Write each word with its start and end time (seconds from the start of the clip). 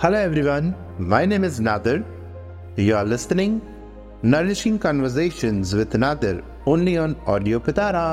Hello 0.00 0.16
everyone, 0.16 0.76
my 0.96 1.24
name 1.26 1.42
is 1.42 1.58
Nadir. 1.58 2.04
You 2.76 2.94
are 2.94 3.04
listening 3.04 3.60
Nourishing 4.22 4.78
Conversations 4.78 5.74
with 5.74 5.92
Nadir 5.94 6.44
only 6.66 6.96
on 6.96 7.16
Audio 7.26 7.58
Pitara. 7.58 8.04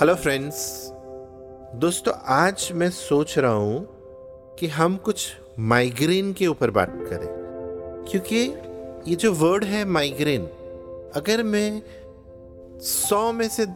Hello 0.00 0.14
friends 0.14 0.58
दोस्तों 1.84 2.14
आज 2.36 2.68
मैं 2.74 2.90
सोच 2.90 3.38
रहा 3.38 3.52
हूँ 3.52 4.56
कि 4.58 4.68
हम 4.78 4.96
कुछ 5.06 5.30
माइग्रेन 5.74 6.32
के 6.32 6.46
ऊपर 6.46 6.70
बात 6.80 6.98
करें 7.10 7.28
क्योंकि 8.10 8.44
ये 9.10 9.16
जो 9.16 9.32
वर्ड 9.44 9.64
है 9.64 9.84
माइग्रेन 9.98 10.46
अगर 11.16 11.42
मैं 11.52 11.82
सौ 12.90 13.32
में 13.32 13.48
से 13.48 13.66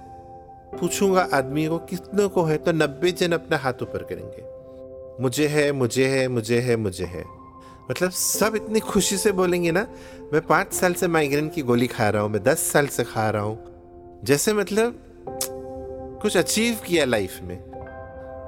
पूछूँगा 0.81 1.29
आदमी 1.33 1.67
को, 1.67 1.79
कितने 1.79 2.27
को 2.27 2.43
है 2.45 2.57
तो 2.59 2.73
नब्बे 2.73 3.13
जन 3.13 3.33
अपना 3.33 3.57
हाथ 3.57 3.83
ऊपर 3.83 4.03
करेंगे। 4.03 5.23
मुझे 5.23 5.47
है 5.47 5.73
मुझे 5.73 6.07
है 6.09 6.29
मुझे 6.29 6.61
है 6.61 6.77
मुझे 6.77 7.05
है। 7.05 7.25
मतलब 7.91 8.11
सब 8.11 8.57
इतनी 8.57 8.81
खुशी 8.81 9.17
से 9.17 9.33
बोलेंगे 9.33 9.71
ना, 9.71 9.87
मैं 10.33 10.41
पाँच 10.47 10.73
साल 10.73 10.95
से 10.95 11.09
माइग्रेन 11.09 11.49
की 11.49 11.63
गोली 11.63 11.87
खा 11.87 12.09
रहा 12.09 12.23
हूँ, 12.23 12.31
मैं 12.31 12.43
दस 12.43 12.59
साल 12.73 12.87
से 12.87 13.05
खा 13.05 13.31
रहा 13.31 13.43
हूँ। 13.43 14.21
जैसे 14.25 14.53
मतलब 14.53 14.99
कुछ 16.23 16.37
अचीव 16.37 16.79
किया 16.87 17.05
लाइफ 17.05 17.39
में। 17.43 17.59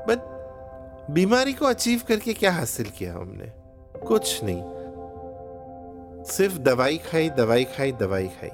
बट 0.08 0.18
बीमारी 1.10 1.52
को 1.52 1.66
अचीव 1.66 2.02
करके 2.08 2.32
क्या 2.32 2.52
हासिल 2.52 2.90
किया 2.98 3.14
हमने? 3.14 3.52
कुछ 4.06 4.40
नहीं। 4.44 4.62
सिर्फ़ 6.24 6.58
दवाई 6.58 6.96
खाई 6.98 7.28
दवाई 7.30 7.64
खाई 7.64 7.92
दवाई 7.92 8.26
खाई। 8.26 8.50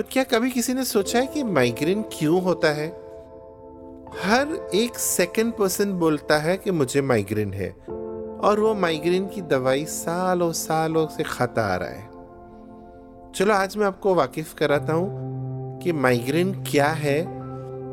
बट 0.00 0.06
क्या 0.10 0.22
कभी 0.24 0.50
किसी 0.50 0.74
ने 0.74 0.84
सोचा 0.84 1.18
है 1.18 1.26
कि 1.26 1.42
माइग्रेन 1.44 2.02
क्यों 2.12 2.42
होता 2.42 2.68
है? 2.68 2.86
हर 4.22 4.70
एक 4.74 4.98
सेकंड 4.98 5.52
पर्सन 5.52 5.92
बोलता 5.92 6.38
है 6.38 6.56
कि 6.56 6.70
मुझे 6.70 7.00
माइग्रेन 7.02 7.52
है, 7.52 7.68
और 8.40 8.60
वो 8.60 8.74
माइग्रेन 8.74 9.26
की 9.26 9.42
दवाई 9.42 9.84
सालों 9.84 10.52
सालों 10.52 11.06
से 11.08 11.22
खाता 11.22 11.62
आ 11.62 11.76
रहा 11.76 11.88
है। 11.88 12.08
चलो 13.34 13.54
आज 13.54 13.76
मैं 13.76 13.86
आपको 13.86 14.14
वाकिफ 14.14 14.54
कराता 14.54 14.92
हूँ 14.92 15.80
कि 15.80 15.92
माइग्रेन 15.92 16.54
क्या 16.62 16.88
है 16.88 17.20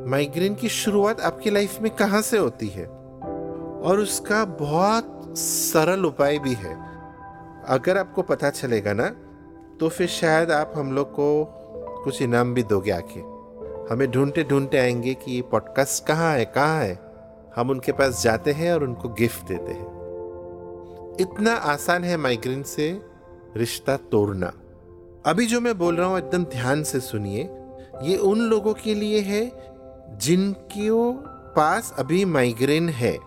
माइग्रेन 0.09 0.55
की 0.55 0.69
शुरुआत 0.69 1.21
आपकी 1.21 1.49
लाइफ 1.49 1.79
में 1.81 1.91
कहाँ 1.95 2.21
से 2.21 2.37
होती 2.37 2.67
है, 2.67 2.85
और 2.85 3.99
उसका 3.99 4.43
बहुत 4.45 5.33
सरल 5.37 6.05
उपाय 6.05 6.39
भी 6.39 6.53
है। 6.53 6.75
अगर 7.69 7.97
आपको 7.97 8.21
पता 8.21 8.49
चलेगा 8.49 8.93
ना 8.93 9.15
तो 9.79 9.89
फिर 9.89 10.07
शायद 10.07 10.51
आप 10.51 10.73
हम 10.75 10.91
लोग 10.91 11.11
को 11.11 11.53
कुछ 12.03 12.21
इनाम 12.21 12.53
भी 12.53 12.63
दोगे 12.63 12.91
आके 12.91 13.19
हमें 13.93 14.11
ढूंढते 14.11 14.43
ढूंढते 14.43 14.77
आएँगे 14.77 15.13
कि 15.13 15.31
ये 15.31 15.41
पॉडकास्ट 15.41 16.05
कहाँ 16.05 16.35
है 16.35 16.45
कहाँ 16.45 16.83
है। 16.83 16.99
हम 17.55 17.69
उनके 17.69 17.91
पास 17.91 18.23
जाते 18.23 18.51
हैं 18.51 18.73
और 18.73 18.83
उनको 18.83 19.09
गिफ्ट 19.09 19.47
देते 19.47 19.71
हैं। 19.71 19.97
इतना 21.19 21.53
आसान 21.53 22.03
है 22.03 22.17
माइग्रेन 22.17 22.63
से 22.63 23.01
रिश्ता 23.57 23.97
तोड़ना। 23.97 24.53
अभी 25.25 25.45
जो 25.45 25.61
मैं 25.61 25.77
बोल 25.77 25.95
रहा 25.95 26.07
हूँ, 26.07 26.17
एकदम 26.17 26.45
ध्यान 26.45 26.83
से 26.83 26.99
सुनिए। 26.99 27.49
ये 28.03 28.17
उन 28.17 28.39
लोगों 28.39 28.73
के 28.73 28.95
लिए 28.95 29.21
है 29.21 29.51
जिनके 30.17 30.89
पास 31.55 31.95
अभी 31.99 32.25
माइग्रेन 32.25 32.89
है। 32.89 33.17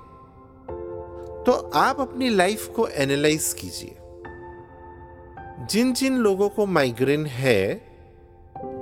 तो 1.45 1.71
आप 1.75 2.01
अपनी 2.01 2.29
लाइफ 2.29 2.67
को 2.67 2.87
एनालाइज 2.89 3.53
कीजिए। 3.53 3.97
जिन 5.67 5.93
जिन 5.93 6.17
लोगों 6.17 6.49
को 6.49 6.67
माइग्रेन 6.67 7.27
है 7.27 7.90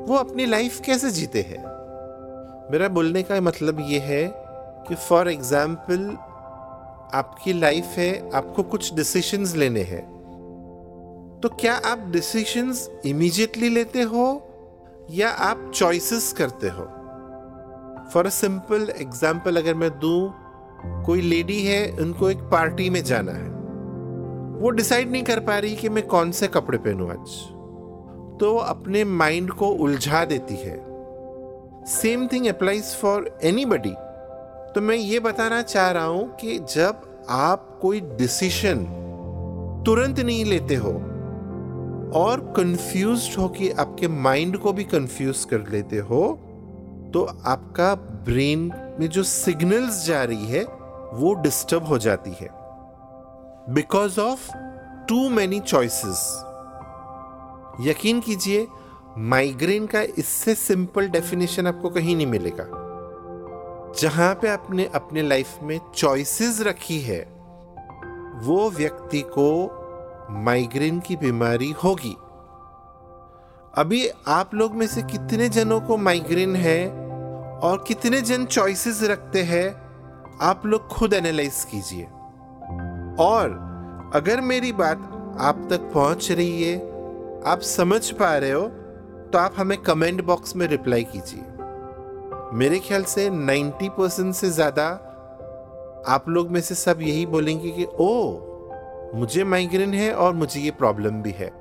वो 0.09 0.17
अपनी 0.17 0.47
लाइफ 0.47 0.81
कैसे 0.81 1.11
जीते 1.11 1.41
हैं? 1.43 1.59
मेरा 2.73 2.89
बोलने 2.89 3.23
का 3.23 3.41
मतलब 3.41 3.81
ये 3.81 3.99
है 3.99 4.25
कि 4.89 4.95
फॉर 4.95 5.29
एग्ज़ाम्पल 5.29 6.07
आपकी 7.15 7.53
लाइफ 7.53 7.85
है, 7.85 8.31
आपको 8.31 8.63
कुछ 8.63 8.95
डिसीशंस 8.95 9.55
लेने 9.57 9.83
हैं। 9.83 10.03
तो 11.43 11.49
क्या 11.49 11.75
आप 11.75 12.09
डिसीशंस 12.11 12.89
इमीडिएटली 13.07 13.69
लेते 13.69 14.03
हो 14.03 14.25
या 15.11 15.31
आप 15.31 15.71
चॉइसेस 15.75 16.33
करते 16.33 16.69
हो? 16.69 16.85
फॉर 18.13 18.27
अ 18.27 18.31
सिंपल 18.31 18.93
एग्ज़ाम्पल 18.97 19.57
अगर 19.57 19.75
मैं 19.75 19.91
दू, 19.91 20.33
कोई 21.07 21.21
लेडी 21.21 21.63
है, 21.63 21.91
उनको 21.93 22.31
एक 22.31 22.39
पार्टी 22.39 22.91
में 22.91 23.03
जाना 23.05 23.33
है। 23.33 23.49
वो 24.61 24.71
डिसाइड 24.71 25.11
नहीं 25.11 25.23
कर 25.23 25.41
पा 25.41 25.59
रही 25.59 25.77
कि 25.77 25.89
मैं 25.89 26.07
कौन 26.07 26.31
से 26.33 26.49
कपड़े 26.49 26.79
पहनूं 26.79 27.11
आज। 27.11 27.58
तो 28.41 28.57
अपने 28.57 29.05
माइंड 29.05 29.51
को 29.51 29.69
उलझा 29.69 30.25
देती 30.25 30.57
है। 30.57 30.77
Same 31.87 32.27
thing 32.27 32.47
applies 32.47 32.95
for 32.95 33.39
anybody 33.43 33.95
तो 34.75 34.81
मैं 34.81 34.97
ये 34.97 35.21
बताना 35.21 35.63
चाह 35.63 35.91
रहा 35.91 36.05
हूँ 36.05 36.37
कि 36.37 36.59
जब 36.59 37.27
आप 37.29 37.79
कोई 37.83 38.01
डिसीशन 38.01 38.85
तुरंत 39.87 40.21
नहीं 40.21 40.45
लेते 40.45 40.75
हो 40.75 40.93
और 42.15 42.41
कंफ्यूज 42.57 43.35
हो 43.39 43.49
कि 43.49 43.71
आपके 43.71 44.09
माइंड 44.09 44.59
को 44.59 44.73
भी 44.73 44.85
कंफ्यूज 44.85 45.45
कर 45.45 45.69
लेते 45.71 45.99
हो 45.99 46.21
तो 47.15 47.23
आपका 47.47 47.95
ब्रेन 48.25 48.71
में 49.01 49.09
जो 49.09 49.23
सिग्नल्स 49.23 50.05
जा 50.07 50.23
रही 50.25 50.47
है, 50.47 50.63
वो 51.13 51.35
डिस्टर्ब 51.35 51.85
हो 51.85 51.99
जाती 51.99 52.31
है। 52.31 52.49
Because 53.75 54.21
of 54.21 54.51
too 55.09 55.29
many 55.29 55.61
choices 55.61 56.21
यकीन 57.81 58.21
कीजिए 58.21 58.69
माइग्रेन 59.19 59.87
का 59.87 60.01
इससे 60.01 60.55
सिंपल 60.55 61.09
डेफिनेशन 61.09 61.67
आपको 61.67 61.91
कहीं 61.91 62.17
नहीं 62.17 62.27
मिलेगा। 62.27 62.65
जहाँ 63.99 64.35
पे 64.35 64.49
आपने 64.49 64.91
अपने 64.95 65.23
लाइफ 65.23 65.59
में 65.63 65.81
चॉइसेस 65.95 66.61
रखी 66.61 67.01
है, 67.01 67.21
वो 68.43 68.71
व्यक्ति 68.71 69.21
को 69.21 69.75
माइग्रेन 70.31 71.01
की 71.01 71.17
बीमारी 71.17 71.71
होगी। 71.71 72.17
अभी 73.75 74.09
आप 74.29 74.55
लोग 74.55 74.75
में 74.75 74.87
से 74.87 75.03
कितने 75.03 75.49
जनों 75.49 75.81
को 75.81 75.97
माइग्रेन 75.97 76.57
है 76.57 76.89
और 77.59 77.85
कितने 77.89 78.21
जन 78.21 78.45
चॉइसेस 78.45 79.03
रखते 79.03 79.43
हैं, 79.43 79.75
आप 80.43 80.67
लोग 80.67 80.89
खुद 80.89 81.13
एनालाइज 81.13 81.67
कीजिए। 81.71 82.05
और 83.25 83.69
अगर 84.15 84.41
मेरी 84.41 84.73
बात 84.73 84.99
आप 85.41 85.67
तक 85.71 85.91
पहुँच 85.95 86.33
रही 86.33 86.63
है 86.65 86.88
आप 87.47 87.61
समझ 87.61 88.11
पा 88.11 88.39
रहे 88.39 88.51
हो 88.51 88.63
तो 89.33 89.39
आप 89.39 89.55
हमें 89.57 89.79
कमेंट 89.79 90.25
बॉक्स 90.25 90.57
में 90.57 90.67
रिप्लाई 90.67 91.05
कीजिए। 91.05 91.43
मेरे 92.57 92.79
ख्याल 92.79 93.03
से 93.03 93.31
90 93.31 93.89
परसेंट 93.89 94.35
से 94.35 94.51
ज़्यादा 94.51 94.87
आप 96.09 96.25
लोग 96.29 96.51
में 96.51 96.61
से 96.61 96.75
सब 96.75 96.99
यही 97.01 97.27
बोलेंगे 97.27 97.71
कि, 97.71 97.85
ओ, 97.85 98.39
मुझे 99.19 99.45
माइग्रेन 99.45 99.95
है 99.95 100.13
और 100.15 100.35
मुझे 100.35 100.61
ये 100.61 100.71
प्रॉब्लम 100.71 101.23
भी 101.23 101.31
है। 101.31 101.53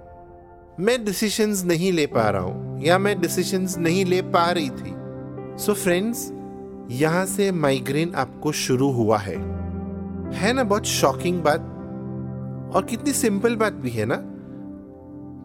मैं 0.80 1.06
डिसीशंस 1.06 1.66
नहीं 1.66 1.92
ले 1.92 2.06
पा 2.06 2.30
रहा 2.30 2.42
हूँ, 2.42 2.82
या 2.82 2.98
मैं 2.98 3.22
डिसीशंस 3.22 3.78
नहीं 3.78 4.06
ले 4.06 4.22
पा 4.22 4.52
रही 4.52 4.70
थी। 4.70 4.94
सो 5.58 5.72
so 5.72 5.74
फ्रेंड्स 5.74 6.32
यहाँ 6.92 7.26
से 7.26 7.52
माइग्रेन 7.52 8.16
आपको 8.16 8.52
शुरू 8.52 8.92
हुआ 8.92 9.18
है। 9.18 9.36
है 10.34 10.54
ना? 10.54 10.64
बहुत 10.64 10.86
शॉकिंग 10.86 11.42
बात। 11.42 11.62
और 12.76 12.84
कितनी 12.84 13.14
सिंपल 13.14 13.56
बात 13.56 13.74
भी 13.74 13.90
है 13.90 14.06
ना? 14.06 14.34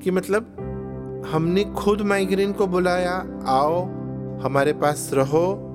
कि 0.02 0.10
मतलब 0.10 0.56
हमने 1.32 1.64
खुद 1.64 2.00
माइग्रेन 2.00 2.52
को 2.52 2.66
बुलाया, 2.66 3.26
आओ, 3.46 3.84
हमारे 4.40 4.72
पास 4.72 5.10
रहो, 5.14 5.68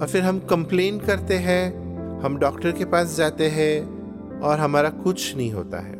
और 0.00 0.08
फिर 0.08 0.22
हम 0.22 0.38
कंप्लेन 0.38 1.00
करते 1.00 1.34
हैं, 1.34 1.86
हम 2.20 2.36
डॉक्टर 2.36 2.72
के 2.72 2.84
पास 2.84 3.16
जाते 3.16 3.48
हैं, 3.48 3.96
और 4.40 4.58
हमारा 4.58 4.90
कुछ 4.90 5.36
नहीं 5.36 5.52
होता 5.52 5.78
है। 5.78 5.94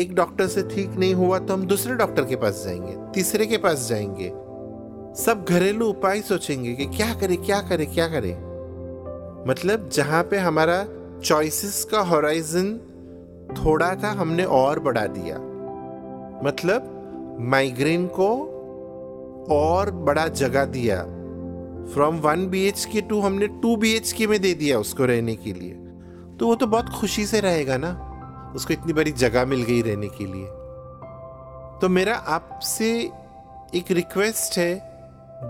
एक 0.00 0.14
डॉक्टर 0.14 0.46
से 0.46 0.62
ठीक 0.62 0.90
नहीं 0.90 1.14
हुआ 1.14 1.38
तो 1.38 1.54
हम 1.54 1.66
दूसरे 1.66 1.94
डॉक्टर 1.94 2.24
के 2.24 2.36
पास 2.36 2.62
जाएँगे, 2.64 2.96
तीसरे 3.14 3.46
के 3.46 3.56
पास 3.56 3.88
जाएँगे। 3.88 4.28
सब 5.22 5.44
घरेलू 5.48 5.86
उपाय 5.86 6.20
सोचेंगे 6.20 6.72
कि 6.72 6.86
क्या 6.86 7.14
करें 7.14 7.36
क्या 7.36 7.60
करें 7.60 7.94
क्या 7.94 8.08
करें। 8.08 8.34
मतलब 9.48 9.88
जहाँ 9.92 10.22
पे 10.22 10.38
हमारा 10.38 10.84
चॉइसेस 11.24 11.84
का 11.84 12.00
होराइजन 12.00 12.80
थोड़ा 13.64 13.94
था, 13.94 14.08
हमने 14.08 14.44
और 14.44 14.78
बढ़ा 14.78 15.06
दिया। 15.06 15.51
मतलब 16.44 17.36
माइग्रेन 17.40 18.06
को 18.06 18.28
और 19.50 19.90
बड़ा 19.90 20.26
जगह 20.28 20.64
दिया। 20.64 21.02
From 21.94 22.18
one 22.20 22.46
B 22.46 22.64
H 22.64 22.84
K 22.84 23.00
to 23.00 23.20
हमने 23.20 23.46
टू 23.62 23.76
बी 23.76 23.92
एच 23.92 24.12
के 24.12 24.26
में 24.26 24.40
दे 24.40 24.54
दिया 24.54 24.78
उसको 24.78 25.04
रहने 25.04 25.34
के 25.36 25.52
लिए। 25.52 25.74
तो 26.38 26.46
वो 26.46 26.54
तो 26.54 26.66
बहुत 26.66 26.88
खुशी 26.88 27.26
से 27.26 27.40
रहेगा 27.40 27.76
ना, 27.76 27.92
उसको 28.56 28.72
इतनी 28.72 28.92
बड़ी 28.92 29.12
जगह 29.12 29.44
मिल 29.46 29.62
गई 29.62 29.82
रहने 29.82 30.08
के 30.08 30.26
लिए। 30.26 30.46
तो 31.80 31.88
मेरा 31.88 32.14
आपसे 32.14 32.90
एक 33.74 33.90
रिक्वेस्ट 33.90 34.58
है, 34.58 34.92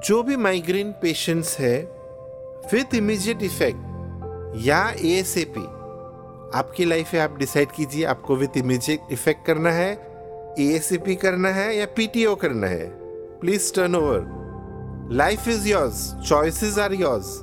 जो 0.04 0.22
भी 0.22 0.36
माइग्रेन 0.36 0.92
पेशेंट्स 0.92 1.58
है 1.58 1.76
विथ 2.72 2.94
इमीजिएट 2.94 3.42
इफ़ेक्ट 3.42 4.56
या 4.66 4.80
ए 4.90 5.22
आपकी 6.54 6.84
लाइफ 6.84 7.12
है 7.12 7.20
आप 7.20 7.36
डिसाइड 7.38 7.70
कीजिए, 7.72 8.04
आपको 8.04 8.36
विथ 8.36 8.56
इमीजिएट 8.56 9.12
इफ़ेक्ट 9.12 9.46
करना 9.46 9.70
है 9.70 10.11
ए 10.58 11.16
करना 11.22 11.48
है 11.48 11.76
या 11.76 11.86
पीटीओ 11.86 12.34
करना 12.34 12.66
है? 12.66 12.90
Please 13.40 13.74
turn 13.74 13.94
over 13.96 15.08
life 15.12 15.48
is 15.48 15.68
yours 15.68 16.14
choices 16.28 16.78
are 16.78 16.92
yours 16.92 17.40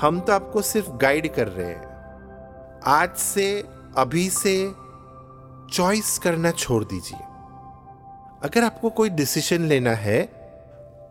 हम 0.00 0.20
तो 0.20 0.32
आपको 0.32 0.62
सिर्फ़ 0.62 0.90
गाइड 0.90 1.34
कर 1.34 1.48
रहे 1.48 1.66
हैं। 1.66 2.80
आज 2.86 3.16
से, 3.16 3.64
अभी 3.96 4.30
से 4.30 4.70
चॉइस 5.72 6.18
करना 6.18 6.50
छोड़ 6.50 6.84
दीजिए। 6.84 7.18
अगर 8.42 8.64
आपको 8.64 8.90
कोई 8.90 9.10
डिसीज़न 9.10 9.66
लेना 9.66 9.90
है 9.90 10.22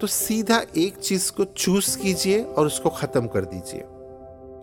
तो 0.01 0.07
सीधा 0.07 0.61
एक 0.77 0.97
चीज़ 0.97 1.31
को 1.31 1.43
चूज़ 1.43 1.97
कीजिए 1.99 2.43
और 2.43 2.65
उसको 2.65 2.89
खत्म 2.89 3.27
कर 3.27 3.45
दीजिए। 3.45 3.81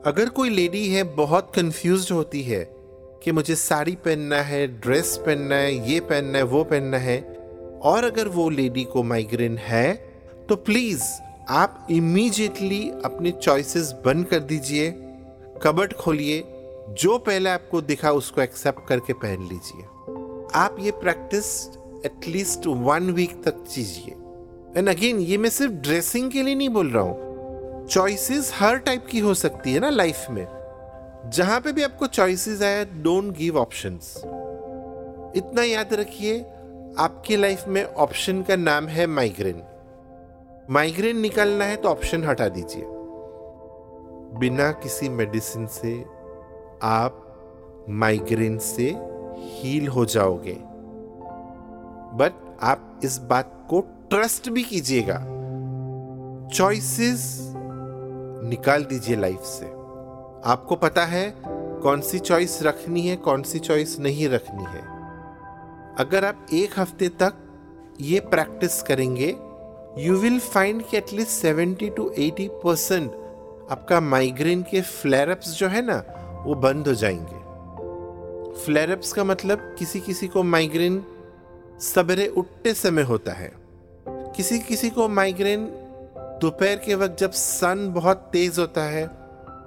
अगर 0.07 0.29
कोई 0.29 0.51
लेडी 0.51 0.89
है, 0.89 1.03
बहुत 1.03 1.53
कंफ्यूज 1.55 2.09
होती 2.13 2.43
है 2.43 2.74
कि 3.23 3.33
मुझे 3.33 3.55
साड़ी 3.57 3.95
पहनना 3.97 4.41
है 4.43 4.67
ड्रेस 4.81 5.17
पहनना 5.27 5.55
है, 5.55 5.91
ये 5.91 6.01
पहनना 6.01 6.39
है, 6.39 6.45
वो 6.45 6.65
पहनना 6.65 6.99
है। 6.99 7.21
और 7.83 8.05
अगर 8.05 8.29
वो 8.29 8.49
लेडी 8.51 8.85
को 8.85 9.03
माइग्रेन 9.03 9.57
है 9.59 9.95
तो 10.49 10.57
प्लीज़ 10.57 11.03
आप 11.51 11.87
इमीजिएटली 11.91 12.83
अपनी 13.05 13.31
चॉइसेस 13.33 13.93
बंद 14.05 14.27
कर 14.27 14.41
दीजिए 14.41 14.91
कबर्ड 15.63 15.93
खोलिए, 15.93 16.43
जो 16.91 17.17
पहले 17.19 17.51
आपको 17.51 17.81
दिखा 17.81 18.11
उसको 18.13 18.41
एक्सेप्ट 18.41 18.87
करके 18.89 19.13
पहन 19.15 19.49
लीजिए। 19.49 19.85
आप 20.55 20.77
ये 20.81 20.91
प्रैक्टिस 21.01 21.47
एटलीस्ट 22.07 22.67
वन 22.67 23.11
वीक 23.11 23.43
तक 23.45 23.65
कीजिए। 23.75 24.15
एंड 24.77 24.89
अगेन 24.89 25.21
ये 25.21 25.39
मैं 25.39 25.51
सिर्फ़ 25.51 25.73
ड्रेसिंग 25.73 26.31
के 26.31 26.43
लिए 26.43 26.55
नहीं 26.55 26.69
बोल 26.69 26.91
रहा 26.91 27.03
हूँ। 27.03 27.87
चॉइसेस 27.87 28.53
हर 28.55 28.77
टाइप 28.79 29.07
की 29.07 29.19
हो 29.19 29.35
सकती 29.35 29.73
है 29.73 29.81
ना 29.81 29.91
लाइफ 29.91 30.27
में। 30.31 30.47
जहाँ 31.29 31.61
पे 31.61 31.73
भी 31.73 31.83
आपको 31.83 32.07
चॉइसेस 32.07 32.63
आए 32.63 32.85
डोंट 32.85 33.37
गिव 33.37 33.59
ऑप्शंस 33.59 34.15
इतना 35.37 35.63
याद 35.63 35.95
रखिए, 35.95 36.41
आपकी 36.99 37.37
लाइफ 37.37 37.65
में 37.69 37.85
ऑप्शन 37.85 38.43
का 38.43 38.57
नाम 38.57 38.87
है 38.87 39.07
माइग्रेन 39.07 39.63
माइग्रेन 40.71 41.21
निकालना 41.21 41.65
है 41.65 41.77
तो 41.77 41.89
ऑप्शन 41.89 42.25
हटा 42.25 42.49
दीजिए. 42.49 42.85
बिना 44.39 44.71
किसी 44.73 45.09
मेडिसिन 45.09 45.67
से 45.67 46.05
आप 46.83 47.85
माइग्रेन 47.89 48.59
से 48.59 48.87
हील 49.37 49.89
हो 49.89 50.05
जाओगे. 50.05 50.59
बट 52.17 52.33
आप 52.63 53.01
इस 53.05 53.19
बात 53.19 53.67
को 53.71 53.81
ट्रस्ट 53.81 54.51
भी 54.51 54.63
कीजिएगा. 54.63 55.19
चॉइसेस 56.55 57.39
निकाल 58.49 58.85
दीजिए 58.85 59.17
लाइफ 59.17 59.41
से. 59.41 59.84
आपको 60.47 60.77
पता 60.77 61.05
है 61.05 61.35
कौन 61.83 62.01
सी 62.01 62.19
चॉइस 62.19 62.63
रखनी 62.63 63.01
है, 63.01 63.17
कौन 63.17 63.43
सी 63.43 63.59
चॉइस 63.59 63.99
नहीं 63.99 64.29
रखनी 64.29 64.65
है। 64.65 64.83
अगर 65.99 66.25
आप 66.25 66.47
एक 66.53 66.79
हफ़्ते 66.79 67.09
तक 67.09 67.35
ये 68.01 68.21
प्रैक्टिस 68.21 68.83
करेंगे 68.83 69.29
यू 69.99 70.17
विल 70.17 70.39
फाइंड 70.41 70.83
कि 70.83 70.97
at least 70.97 71.31
seventy 71.31 71.91
two 71.91 72.11
eighty 72.19 72.49
percent 72.49 73.11
आपका 73.71 74.01
माइग्रेन 74.01 74.63
के 74.63 74.81
फ्लैरअप्स 74.81 75.59
जो 75.59 75.69
है 75.69 75.83
ना, 75.87 75.97
वो 76.47 76.55
बंद 76.55 76.89
हो 76.89 76.95
जाएँगे। 76.95 77.43
फ्लेयरअप्स 78.65 79.13
का 79.13 79.25
मतलब 79.25 79.77
किसी 79.79 80.01
किसी 80.01 80.29
को 80.29 80.43
माइग्रेन 80.43 81.05
सवेरे 81.81 82.27
उठते 82.27 82.75
समय 82.75 83.03
होता 83.03 83.33
है। 83.33 83.53
किसी 84.09 84.59
किसी 84.59 84.91
को 84.91 85.09
माइग्रेन 85.09 85.67
दोपहर 86.41 86.77
के 86.77 86.95
वक्त 86.95 87.17
जब 87.19 87.31
सन 87.31 87.93
बहुत 87.95 88.29
तेज 88.33 88.59
होता 88.59 88.83
है 88.83 89.24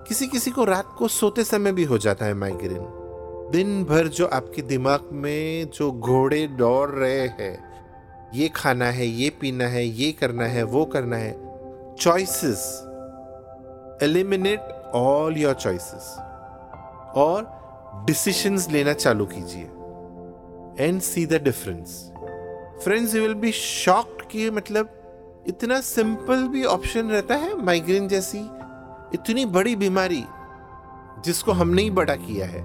किसी 0.08 0.28
किसी 0.28 0.52
को 0.52 0.64
रात 0.64 0.96
को 0.98 1.08
सोते 1.08 1.44
समय 1.44 1.72
भी 1.72 1.84
हो 1.84 1.98
जाता 1.98 2.26
है 2.26 2.34
माइग्रेन 2.34 2.86
दिन 3.52 3.84
भर 3.84 4.08
जो 4.08 4.26
आपके 4.26 4.62
दिमाग 4.62 5.10
में 5.12 5.70
जो 5.70 5.92
घोड़े 5.92 6.48
दौड़ 6.48 6.90
रहे 6.90 7.28
हैं, 7.28 7.68
ये 8.34 8.48
खाना 8.48 8.86
है, 8.86 9.08
ये 9.08 9.30
पीना 9.30 9.68
है, 9.68 9.86
ये 9.86 10.12
करना 10.12 10.46
है, 10.46 10.64
वो 10.64 10.86
करना 10.86 11.18
है 11.18 11.32
choices 11.96 12.64
eliminate 14.04 14.60
all 14.96 15.38
your 15.38 15.54
choices 15.54 16.16
और 17.16 18.04
डिसीशंस 18.06 18.70
लेना 18.72 18.94
चालू 18.94 19.26
कीजिए। 19.26 19.64
And 20.86 21.02
see 21.02 21.26
the 21.26 21.34
difference 21.34 22.12
friends 22.84 23.16
you 23.16 23.22
will 23.22 23.34
be 23.34 23.52
shocked 23.52 24.28
कि 24.32 24.50
मतलब 24.50 24.90
इतना 25.48 25.82
सिंपल 25.82 26.48
भी 26.48 26.64
ऑप्शन 26.64 27.10
रहता 27.10 27.36
है 27.36 27.56
माइग्रेन 27.64 28.08
जैसी। 28.08 28.50
इतनी 29.14 29.46
बड़ी 29.46 29.76
बीमारी 29.76 30.24
जिसको 31.26 31.52
हमने 31.52 31.82
ही 31.82 31.90
बड़ा 31.90 32.16
किया 32.16 32.46
है, 32.46 32.64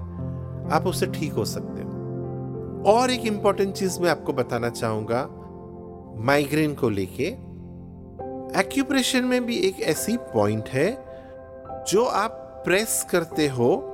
आप 0.71 0.83
उससे 0.87 1.05
ठीक 1.05 1.33
हो 1.33 1.45
सकते 1.45 1.81
हो। 1.81 1.89
और 2.85 3.11
एक 3.11 3.25
इंपॉर्टेंट 3.25 3.73
चीज़ 3.73 3.99
मैं 3.99 4.09
आपको 4.09 4.33
बताना 4.33 4.69
चाहूँगा 4.69 5.27
माइग्रेन 6.17 6.75
को 6.75 6.89
लेके। 6.89 7.23
एक्यूप्रेशन 8.59 9.25
में 9.25 9.45
भी 9.45 9.57
एक 9.57 9.79
ऐसी 9.79 10.17
पॉइंट 10.17 10.69
है, 10.69 11.05
जो 11.87 12.05
आप 12.05 12.61
प्रेस 12.65 13.07
करते 13.09 13.47
हो 13.47 13.89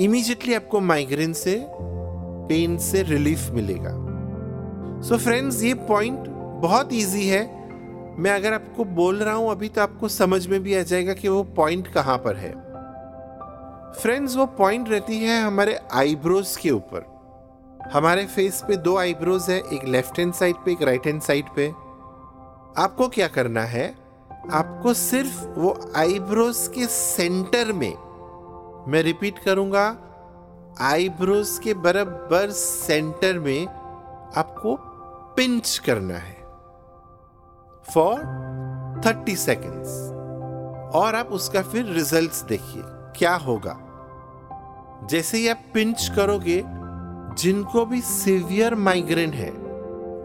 इमीजिएटली 0.00 0.54
आपको 0.54 0.80
माइग्रेन 0.80 1.32
से 1.32 1.66
पेन 2.48 2.78
से 2.78 3.02
रिलीफ 3.02 3.50
मिलेगा। 3.50 3.90
सो 5.02 5.14
so 5.14 5.20
फ्रेंड्स 5.20 5.62
ये 5.62 5.74
पॉइंट 5.74 6.28
बहुत 6.62 6.92
इजी 6.92 7.28
है। 7.28 7.63
मैं 8.18 8.30
अगर 8.30 8.52
आपको 8.52 8.84
बोल 8.84 9.16
रहा 9.16 9.34
हूँ, 9.34 9.50
अभी 9.50 9.68
तो 9.68 9.80
आपको 9.80 10.08
समझ 10.08 10.46
में 10.46 10.62
भी 10.62 10.74
आ 10.74 10.82
जाएगा 10.82 11.12
कि 11.12 11.28
वो 11.28 11.42
पॉइंट 11.56 11.88
कहाँ 11.88 12.16
पर 12.18 12.36
है। 12.36 12.52
फ्रेंड्स 13.92 14.36
वो 14.36 14.46
पॉइंट 14.46 14.88
रहती 14.88 15.18
है 15.18 15.40
हमारे 15.42 15.78
आईब्रोज 15.92 16.56
के 16.56 16.70
ऊपर। 16.70 17.12
हमारे 17.92 18.26
फेस 18.26 18.62
पे 18.68 18.76
दो 18.76 18.96
आईब्रोज 18.96 19.50
है, 19.50 19.58
एक 19.72 19.84
लेफ़्ट 19.84 20.18
हैंड 20.18 20.32
साइड 20.34 20.56
पे, 20.56 20.72
एक 20.72 20.82
राइट 20.82 21.06
हैंड 21.06 21.20
साइड 21.22 21.48
पे। 21.56 21.68
आपको 22.82 23.08
क्या 23.08 23.28
करना 23.28 23.62
है? 23.62 23.94
आपको 24.52 24.94
सिर्फ़ 24.94 25.44
वो 25.58 25.92
आईब्रोज 25.96 26.68
के 26.74 26.86
सेंटर 26.86 27.72
में, 27.72 27.94
मैं 28.88 29.02
रिपीट 29.02 29.38
करूँगा 29.38 29.86
आईब्रोज 30.80 31.58
के 31.64 31.74
बराबर 31.74 32.50
सेंटर 32.50 33.38
में 33.38 33.66
आपको 34.36 34.76
पिंच 35.36 35.78
करना 35.78 36.14
है। 36.14 36.43
फॉर 37.92 38.18
थर्टी 39.06 39.36
सेकेंड्स 39.36 39.88
और 40.94 41.14
आप 41.14 41.26
उसका 41.26 41.62
फिर 41.62 41.84
रिजल्ट्स 41.84 42.42
देखिए, 42.42 42.82
क्या 43.16 43.34
होगा। 43.34 43.80
जैसे 45.10 45.38
ही 45.38 45.48
आप 45.48 45.60
पिंच 45.74 46.12
करोगे, 46.16 46.64
जिनको 47.34 47.86
भी 47.86 48.00
सिवियर 48.00 48.74
माइग्रेन 48.74 49.30
है, 49.30 49.50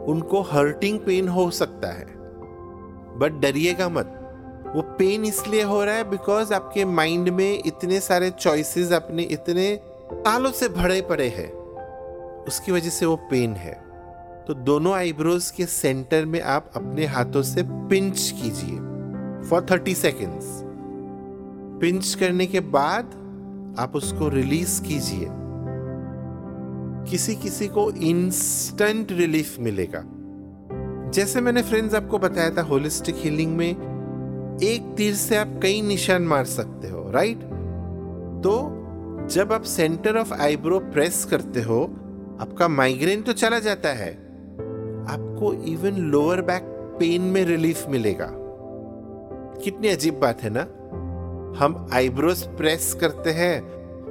उनको 0.05 0.41
हर्टिंग 0.41 0.99
पेन 0.99 1.27
हो 1.27 1.51
सकता 1.51 1.87
है। 1.87 2.05
बट 3.17 3.31
डरिएगा 3.41 3.89
मत। 3.89 4.15
वो 4.75 4.81
पेन 4.81 5.25
इसलिए 5.25 5.63
हो 5.63 5.83
रहा 5.83 5.95
है 5.95 6.09
बिकॉज़ 6.09 6.53
आपके 6.53 6.85
माइंड 6.85 7.29
में 7.29 7.63
इतने 7.65 7.99
सारे 7.99 8.29
चॉइसेस 8.29 8.91
अपने 8.91 9.23
इतने 9.23 9.79
सालों 10.13 10.51
से 10.51 10.69
भरे 10.69 11.01
पड़े 11.01 11.27
हैं। 11.27 11.51
उसकी 12.45 12.71
वजह 12.71 12.89
से 12.89 13.05
वो 13.05 13.15
पेन 13.15 13.53
है। 13.53 13.88
तो 14.49 14.53
दोनों 14.53 14.93
आईब्रोज 14.93 15.49
के 15.51 15.65
सेंटर 15.65 16.25
में 16.25 16.41
आप 16.41 16.71
अपने 16.75 17.05
हाथों 17.05 17.41
से 17.41 17.63
पिंच 17.63 18.19
कीजिए। 18.37 18.75
फॉर 19.49 19.65
थर्टी 19.71 19.93
सेकेंड्स 19.95 20.45
पिंच 21.81 22.13
करने 22.15 22.45
के 22.45 22.59
बाद 22.59 23.11
आप 23.79 23.95
उसको 23.95 24.29
रिलीज़ 24.29 24.81
कीजिए। 24.83 25.27
किसी 27.11 27.35
किसी 27.35 27.67
को 27.67 27.91
इंस्टेंट 27.91 29.11
रिलीफ 29.11 29.59
मिलेगा। 29.59 30.01
जैसे 31.09 31.41
मैंने 31.41 31.61
फ्रेंड्स 31.61 31.95
आपको 31.95 32.19
बताया 32.19 32.49
था 32.49 32.61
होलिस्टिक 32.61 33.15
हीलिंग 33.15 33.55
में, 33.57 33.69
एक 34.63 34.93
तीर 34.97 35.13
से 35.15 35.37
आप 35.37 35.59
कई 35.63 35.81
निशान 35.81 36.23
मार 36.23 36.45
सकते 36.45 36.87
हो 36.87 37.11
राइट 37.11 37.43
तो 38.43 38.55
जब 39.29 39.53
आप 39.53 39.63
सेंटर 39.63 40.17
ऑफ़ 40.17 40.33
आईब्रो 40.33 40.79
प्रेस 40.79 41.23
करते 41.25 41.61
हो, 41.61 41.83
आपका 42.41 42.67
माइग्रेन 42.67 43.21
तो 43.21 43.33
चला 43.33 43.59
जाता 43.59 43.89
है। 43.89 44.28
आपको 45.09 45.53
इवन 45.53 45.95
लोअर 45.95 46.41
बैक 46.41 46.63
पेन 46.99 47.21
में 47.21 47.45
रिलीफ 47.45 47.89
मिलेगा। 47.89 48.29
कितनी 49.63 49.87
अजीब 49.87 50.19
बात 50.19 50.41
है 50.41 50.49
ना? 50.53 50.61
हम 51.59 51.89
आईब्रोज 51.93 52.43
प्रेस 52.43 52.93
करते 52.93 53.29
हैं, 53.29 53.61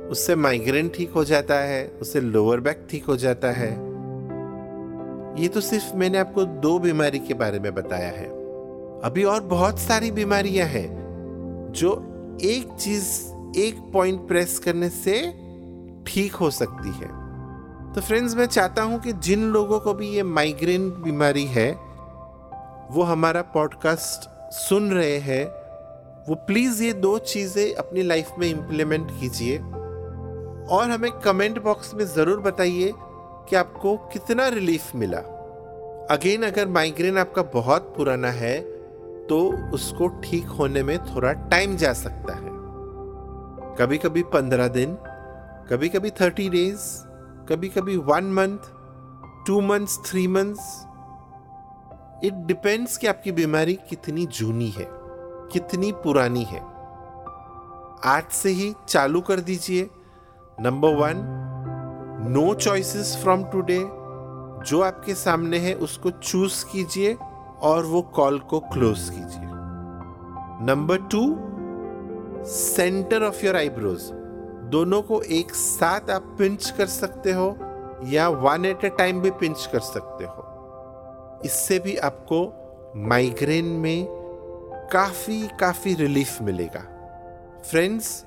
उससे 0.08 0.34
माइग्रेन 0.34 0.88
ठीक 0.88 1.10
हो 1.10 1.24
जाता 1.24 1.54
है, 1.54 1.92
उससे 2.00 2.20
लोअर 2.20 2.60
बैक 2.60 2.86
ठीक 2.90 3.04
हो 3.04 3.16
जाता 3.16 3.50
है। 3.50 3.70
ये 5.42 5.48
तो 5.48 5.60
सिर्फ़ 5.60 5.96
मैंने 5.96 6.18
आपको 6.18 6.44
दो 6.44 6.78
बीमारी 6.78 7.18
के 7.18 7.34
बारे 7.34 7.58
में 7.58 7.74
बताया 7.74 8.08
है। 8.08 8.26
अभी 9.04 9.24
और 9.24 9.42
बहुत 9.42 9.78
सारी 9.78 10.10
बीमारियाँ 10.10 10.66
हैं, 10.66 10.88
जो 11.70 11.92
एक 12.42 12.72
चीज़, 12.72 13.08
एक 13.58 13.90
पॉइंट 13.92 14.28
प्रेस 14.28 14.58
करने 14.58 14.88
से 14.88 15.20
ठीक 16.06 16.34
हो 16.34 16.50
सकती 16.50 16.88
है। 16.88 17.17
तो 17.88 18.00
फ्रेंड्स 18.00 18.34
मैं 18.36 18.46
चाहता 18.46 18.82
हूँ 18.82 18.98
कि 19.00 19.12
जिन 19.12 19.44
लोगों 19.50 19.78
को 19.80 19.92
भी 19.94 20.08
ये 20.08 20.22
माइग्रेन 20.22 20.90
बीमारी 21.02 21.44
है, 21.44 21.70
वो 22.90 23.02
हमारा 23.02 23.42
पॉडकास्ट 23.54 24.28
सुन 24.54 24.90
रहे 24.90 25.16
हैं, 25.18 25.44
वो 26.28 26.34
प्लीज़ 26.46 26.82
ये 26.82 26.92
दो 26.92 27.18
चीज़ें 27.18 27.74
अपनी 27.74 28.02
लाइफ 28.02 28.30
में 28.38 28.48
इम्प्लीमेंट 28.48 29.10
कीजिए 29.20 29.58
और 30.68 30.90
हमें 30.90 31.10
कमेंट 31.20 31.62
बॉक्स 31.62 31.94
में 31.94 32.04
ज़रूर 32.06 32.40
बताइए 32.40 32.92
कि 33.48 33.56
आपको 33.56 33.96
कितना 34.12 34.48
रिलीफ 34.48 34.94
मिला। 34.94 35.18
अगेन 36.10 36.42
अगर 36.42 36.68
माइग्रेन 36.68 37.18
आपका 37.18 37.42
बहुत 37.54 37.92
पुराना 37.96 38.30
है 38.30 38.60
तो 39.28 39.40
उसको 39.74 40.08
ठीक 40.22 40.46
होने 40.58 40.82
में 40.82 40.98
थोड़ा 41.06 41.32
टाइम 41.32 41.76
जा 41.76 41.92
सकता 41.92 42.34
है। 42.34 42.56
कभी 43.78 43.98
कभी 43.98 44.22
पंद्रह 44.32 44.68
दिन 44.68 44.96
कभी 45.70 45.88
कभी 45.88 46.10
थर्टी 46.10 46.48
डेज़ 46.50 47.07
कभी 47.48 47.68
कभी 47.68 47.96
one 47.96 48.24
month 48.24 48.58
two 49.46 49.60
months 49.60 49.98
three 50.06 50.26
months 50.28 50.86
it 52.24 52.34
depends 52.34 52.96
कि 52.96 53.06
आपकी 53.06 53.32
बीमारी 53.32 53.74
कितनी 53.74 54.26
जूनी 54.26 54.68
है, 54.68 54.86
कितनी 55.52 55.92
पुरानी 55.92 56.42
है। 56.44 56.60
आज 58.04 58.24
से 58.32 58.50
ही 58.50 58.74
चालू 58.88 59.20
कर 59.20 59.40
दीजिए। 59.40 59.88
Number 60.60 60.94
one 60.94 61.22
no 62.30 62.54
choices 62.54 63.16
from 63.22 63.44
today 63.44 63.78
जो 64.66 64.80
आपके 64.80 65.14
सामने 65.14 65.58
है, 65.58 65.74
उसको 65.74 66.10
चूज़ 66.10 66.64
कीजिए 66.72 67.16
और 67.62 67.84
वो 67.84 68.02
कॉल 68.02 68.38
को 68.38 68.60
क्लोज 68.60 69.08
कीजिए। 69.10 69.48
Number 70.66 70.98
two 71.14 71.24
centre 72.44 73.22
of 73.22 73.44
your 73.46 73.56
eyebrows 73.56 74.10
दोनों 74.70 75.02
को 75.02 75.22
एक 75.22 75.54
साथ 75.54 76.10
आप 76.10 76.36
पिंच 76.38 76.70
कर 76.70 76.86
सकते 76.86 77.32
हो 77.32 77.56
या 78.04 78.28
वन 78.28 78.64
एट 78.64 78.84
ए 78.84 78.88
टाइम 78.88 79.20
भी 79.20 79.30
पिंच 79.30 79.68
कर 79.72 79.80
सकते 79.80 80.24
हो। 80.24 80.44
इससे 81.44 81.78
भी 81.78 81.96
आपको 81.96 82.40
माइग्रेन 82.96 83.64
में 83.64 84.06
काफ़ी 84.92 85.48
काफ़ी 85.60 85.94
रिलीफ 85.94 86.42
मिलेगा। 86.42 86.80
फ्रेंड्स 87.70 88.26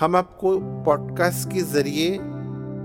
हम 0.00 0.16
आपको 0.16 0.58
पॉडकास्ट 0.58 1.52
के 1.52 1.62
ज़रिए 1.62 2.16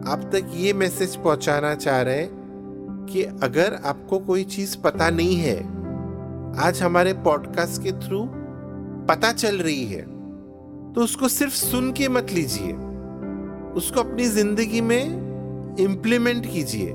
आप 0.08 0.30
तक 0.34 0.52
ये 0.54 0.74
मैसेज 0.74 1.16
पहुंचाना 1.16 1.76
चाह 1.76 2.02
रहे 2.02 2.18
हैं 2.18 3.08
कि 3.10 3.24
अगर 3.24 3.80
आपको 3.86 4.20
कोई 4.20 4.44
चीज़ 4.44 4.78
पता 4.78 5.10
नहीं 5.10 5.36
है, 5.36 5.60
आज 6.68 6.82
हमारे 6.82 7.14
पॉडकास्ट 7.14 7.84
के 7.84 7.92
थ्रू 7.92 8.26
पता 9.06 9.32
चल 9.32 9.58
रही 9.58 9.86
है। 9.86 10.15
तो 10.96 11.02
उसको 11.02 11.28
सिर्फ़ 11.28 11.54
सुन 11.54 11.92
के 11.92 12.08
मत 12.08 12.32
लीजिए। 12.32 12.74
उसको 13.74 14.00
अपनी 14.00 14.26
ज़िंदगी 14.26 14.82
में 14.82 15.76
इम्प्लीमेंट 15.80 16.46
कीजिए। 16.46 16.94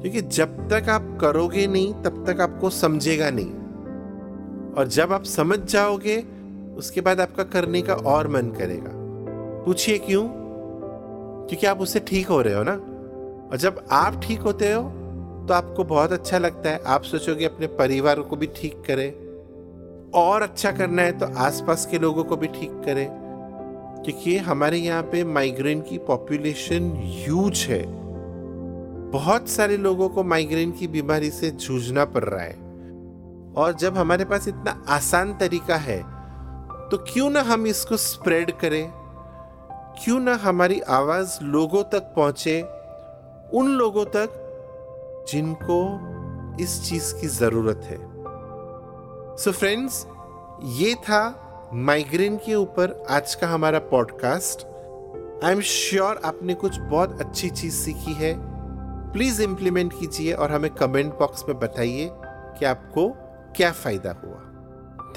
क्योंकि 0.00 0.20
जब 0.20 0.68
तक 0.68 0.88
आप 0.88 1.18
करोगे 1.20 1.66
नहीं, 1.66 1.94
तब 1.94 2.24
तक 2.26 2.40
आपको 2.40 2.70
समझेगा 2.70 3.30
नहीं। 3.30 3.50
और 4.74 4.88
जब 4.88 5.12
आप 5.12 5.24
समझ 5.24 5.58
जाओगे, 5.58 6.24
उसके 6.76 7.00
बाद 7.00 7.20
आपका 7.20 7.42
करने 7.42 7.82
का 7.82 7.94
और 7.94 8.28
मन 8.28 8.50
करेगा। 8.50 8.90
पूछिए 9.64 9.98
क्यों? 9.98 10.24
क्योंकि 11.48 11.66
आप 11.66 11.80
उससे 11.80 12.00
ठीक 12.00 12.28
हो 12.28 12.40
रहे 12.42 12.54
हो 12.54 12.62
ना। 12.62 12.72
और 13.50 13.56
जब 13.56 13.84
आप 13.90 14.20
ठीक 14.24 14.40
होते 14.40 14.72
हो 14.72 14.82
तो 15.48 15.54
आपको 15.54 15.84
बहुत 15.84 16.12
अच्छा 16.12 16.38
लगता 16.38 16.70
है। 16.70 16.80
आप 16.86 17.02
सोचोगे 17.02 17.44
अपने 17.44 17.66
परिवार 17.66 18.20
को 18.20 18.36
भी 18.36 18.46
ठीक 18.46 18.82
करें। 18.86 19.12
और 20.14 20.42
अच्छा 20.42 20.70
करना 20.72 21.02
है 21.02 21.18
तो 21.18 21.26
आसपास 21.38 21.86
के 21.86 21.98
लोगों 21.98 22.24
को 22.24 22.36
भी 22.36 22.46
ठीक 22.46 22.70
करें। 22.84 23.08
क्योंकि 24.04 24.36
हमारे 24.38 24.78
यहाँ 24.78 25.02
पे 25.02 25.24
माइग्रेन 25.24 25.80
की 25.80 25.98
पॉपुलेशन 25.98 26.90
ह्यूज 26.96 27.66
है। 27.68 27.82
बहुत 29.10 29.48
सारे 29.48 29.76
लोगों 29.76 30.08
को 30.08 30.24
माइग्रेन 30.24 30.72
की 30.72 30.86
बीमारी 30.88 31.30
से 31.30 31.50
जूझना 31.50 32.04
पड़ 32.04 32.24
रहा 32.24 32.42
है। 32.42 32.54
और 33.56 33.74
जब 33.80 33.96
हमारे 33.98 34.24
पास 34.24 34.48
इतना 34.48 34.82
आसान 34.88 35.36
तरीका 35.38 35.76
है 35.76 35.98
तो 36.90 36.96
क्यों 37.12 37.30
ना 37.30 37.40
हम 37.40 37.66
इसको 37.66 37.96
स्प्रेड 37.96 38.50
करें? 38.50 38.92
क्यों 40.04 40.20
ना 40.20 40.34
हमारी 40.34 40.80
आवाज़ 40.80 41.38
लोगों 41.42 41.82
तक 41.82 42.12
पहुँचे, 42.16 42.60
उन 43.54 43.68
लोगों 43.68 44.04
तक 44.04 45.26
जिनको 45.28 45.78
इस 46.60 46.82
चीज़ 46.84 47.14
की 47.14 47.26
ज़रूरत 47.26 47.80
है। 47.84 47.98
सो 49.40 49.52
फ्रेंड्स 49.52 50.06
ये 50.64 50.94
था 50.94 51.20
माइग्रेन 51.74 52.36
के 52.36 52.54
ऊपर 52.54 53.06
आज 53.10 53.34
का 53.34 53.46
हमारा 53.46 53.78
पॉडकास्ट 53.78 54.66
आई 55.44 55.52
एम 55.52 55.60
श्योर 55.60 56.20
आपने 56.24 56.54
कुछ 56.54 56.78
बहुत 56.78 57.20
अच्छी 57.20 57.50
चीज़ 57.50 57.74
सीखी 57.74 58.12
है। 58.12 58.34
प्लीज़ 59.12 59.42
इंप्लीमेंट 59.42 59.92
कीजिए 60.00 60.32
और 60.32 60.52
हमें 60.52 60.70
कमेंट 60.70 61.18
बॉक्स 61.18 61.44
में 61.48 61.58
बताइए 61.58 62.08
कि 62.12 62.64
आपको 62.64 63.08
क्या 63.56 63.72
फ़ायदा 63.72 64.16
हुआ। 64.24 64.36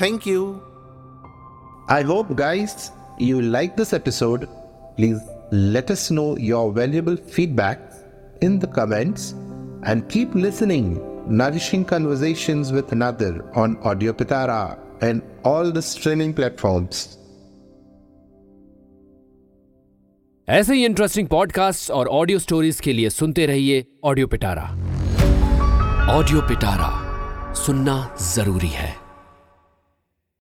Thank 0.02 0.28
you 0.28 0.62
I 1.90 2.04
hope 2.04 2.32
guys 2.32 2.92
you 3.22 3.40
like 3.40 3.72
this 3.78 3.94
episode 3.94 4.46
please 4.98 5.20
let 5.54 5.92
us 5.92 6.12
know 6.12 6.30
your 6.50 6.66
valuable 6.78 7.18
feedback 7.36 7.78
in 8.42 8.60
the 8.60 8.72
comments 8.80 9.34
and 9.86 10.10
keep 10.16 10.34
listening. 10.36 11.13
Nourishing 11.28 11.86
conversations 11.86 12.72
with 12.72 12.92
another 12.92 13.46
on 13.56 13.78
audio 13.84 14.14
pitara 14.14 14.78
and 15.02 15.22
all 15.44 15.72
the 15.72 15.82
streaming 15.82 16.34
platforms 16.34 17.18
ऐसे 20.50 20.76
ही 20.76 20.86
interesting 20.86 21.28
podcast 21.28 21.92
और 21.92 22.08
audio 22.08 22.40
stories 22.40 22.80
के 22.80 22.94
लिए 22.94 23.10
सुनते 23.10 23.46
रहिए 23.46 23.86
audio 24.04 24.28
पिटारा 24.28 24.64
audio 26.10 26.42
पिटारा 26.42 26.90
सुनना 27.54 28.16
ज़रूरी 28.34 28.68
है 28.68 29.03